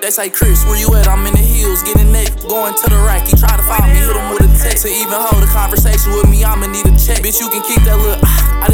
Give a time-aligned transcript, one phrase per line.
[0.00, 1.06] They say, Chris, where you at?
[1.06, 3.28] I'm in the hills, getting neck, going to the rack.
[3.28, 4.86] He try to find me, hit him with a text.
[4.86, 7.20] To even hold a conversation with me, I'ma need a check.
[7.20, 8.16] Bitch, you can keep that look.
[8.24, 8.67] I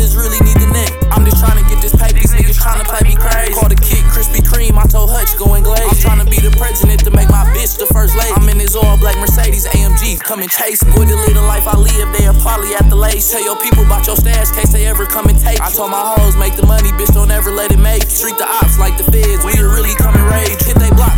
[10.24, 10.82] AMG, and chase.
[10.84, 13.30] Boy, the little life I live, they are probably at the lace.
[13.30, 15.60] Tell your people about your stash, case they ever come and take.
[15.60, 18.08] I told my hoes, make the money, bitch, don't ever let it make.
[18.08, 20.60] Treat the ops like the feds, we really coming rage.
[20.64, 21.12] Hit they block.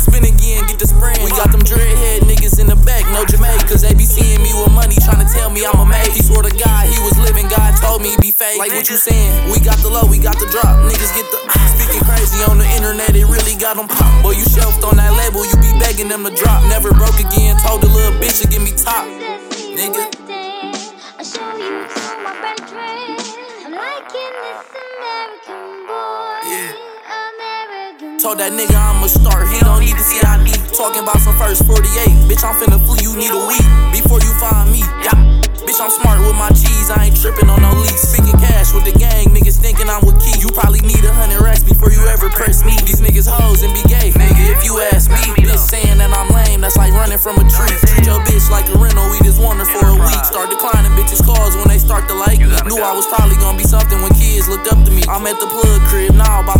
[0.00, 1.20] Spin again, get the spring.
[1.20, 3.68] We got them dreadhead niggas in the back, no Jamaica.
[3.68, 6.08] Cause they be seeing me with money, trying to tell me I'm a mate.
[6.16, 8.56] He swore to God he was living, God told me be fake.
[8.56, 9.52] Like what you saying?
[9.52, 10.80] We got the low, we got the drop.
[10.88, 11.38] Niggas get the
[11.76, 14.08] speaking crazy on the internet, it really got them pop.
[14.24, 15.57] Boy, you shelved on that label, you
[15.98, 16.62] begging them to drop.
[16.68, 19.04] Never broke again, told the little bitch to give me top.
[19.74, 20.10] Nigga.
[28.20, 30.52] Told that nigga I'ma start, he don't need to see ID.
[30.76, 31.86] Talking about some first 48,
[32.28, 33.57] bitch, I'm finna flee, you need a week
[47.08, 47.72] running from a tree.
[47.88, 50.24] Treat your bitch like a rental, we just want her for a week.
[50.28, 52.52] Start declining bitches' calls when they start to like me.
[52.68, 55.02] Knew I was probably gonna be something when kids looked up to me.
[55.08, 56.57] I'm at the plug crib now, about